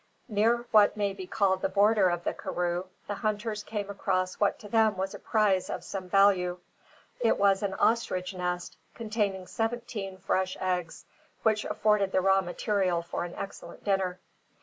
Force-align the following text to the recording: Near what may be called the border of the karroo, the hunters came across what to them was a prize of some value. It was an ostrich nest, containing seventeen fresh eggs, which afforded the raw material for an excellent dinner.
Near 0.27 0.65
what 0.71 0.97
may 0.97 1.13
be 1.13 1.27
called 1.27 1.61
the 1.61 1.69
border 1.69 2.09
of 2.09 2.23
the 2.23 2.33
karroo, 2.33 2.87
the 3.05 3.13
hunters 3.13 3.61
came 3.61 3.87
across 3.87 4.39
what 4.39 4.57
to 4.61 4.67
them 4.67 4.97
was 4.97 5.13
a 5.13 5.19
prize 5.19 5.69
of 5.69 5.83
some 5.83 6.09
value. 6.09 6.57
It 7.19 7.37
was 7.37 7.61
an 7.61 7.75
ostrich 7.75 8.33
nest, 8.33 8.77
containing 8.95 9.45
seventeen 9.45 10.17
fresh 10.17 10.57
eggs, 10.59 11.05
which 11.43 11.65
afforded 11.65 12.13
the 12.13 12.21
raw 12.21 12.41
material 12.41 13.03
for 13.03 13.25
an 13.25 13.35
excellent 13.35 13.83
dinner. 13.83 14.19